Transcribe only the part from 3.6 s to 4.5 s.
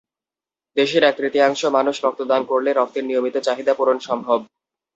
পূরণ সম্ভব।